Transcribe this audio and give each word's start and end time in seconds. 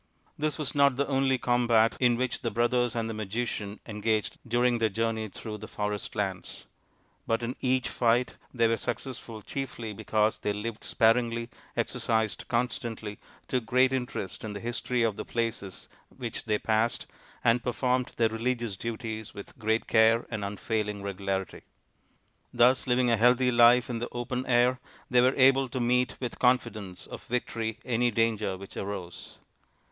This 0.35 0.57
was 0.57 0.73
not 0.73 0.95
the 0.95 1.05
only 1.05 1.37
combat 1.37 1.95
in 1.99 2.17
which 2.17 2.41
the 2.41 2.49
brothers 2.49 2.95
and 2.95 3.07
the 3.07 3.13
magician 3.13 3.79
engaged 3.85 4.39
during 4.47 4.79
their 4.79 4.89
journey 4.89 5.29
through 5.29 5.59
the 5.59 5.67
forest 5.67 6.15
lands; 6.15 6.63
but 7.27 7.43
in 7.43 7.55
each 7.59 7.87
fight 7.87 8.33
they 8.51 8.65
were 8.67 8.77
successful 8.77 9.43
chiefly 9.43 9.93
because 9.93 10.39
they 10.39 10.53
lived 10.53 10.83
sparingly, 10.83 11.51
exercised 11.77 12.47
constantly, 12.47 13.19
took 13.47 13.67
great 13.67 13.93
interest 13.93 14.43
in 14.43 14.53
the 14.53 14.59
history 14.59 15.03
of 15.03 15.17
the 15.17 15.23
places 15.23 15.87
which 16.09 16.45
they 16.45 16.57
passed, 16.57 17.05
and 17.43 17.63
performed 17.63 18.11
their 18.17 18.29
religious 18.29 18.75
duties 18.77 19.35
with 19.35 19.55
great 19.59 19.85
care 19.85 20.25
and 20.31 20.43
unfailing 20.43 21.03
regularity. 21.03 21.61
Thus, 22.51 22.87
living 22.87 23.11
a 23.11 23.17
healthy 23.17 23.51
life 23.51 23.87
in 23.87 23.99
the 23.99 24.09
open 24.11 24.47
air, 24.47 24.79
they 25.11 25.21
were 25.21 25.35
able 25.37 25.69
to 25.69 25.79
meet 25.79 26.15
with 26.19 26.39
confidence 26.39 27.05
of 27.05 27.23
victory 27.27 27.77
any 27.85 28.09
danger 28.09 28.57
which 28.57 28.75
arose. 28.75 29.37